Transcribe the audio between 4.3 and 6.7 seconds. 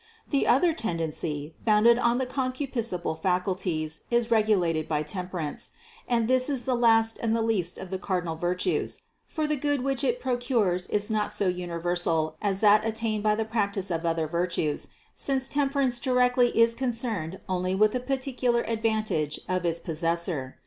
regulated by temperance, and this is